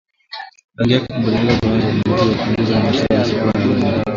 Rangi 0.77 0.93
yake 0.93 1.13
kubadilika 1.13 1.57
kiwango 1.59 1.63
cha 1.63 1.69
maziwa 1.69 2.17
kupungua 2.19 2.79
na 2.79 2.83
maziwa 2.85 3.07
yasiyokuwa 3.11 3.53
ya 3.55 3.59
kawaida 3.79 4.03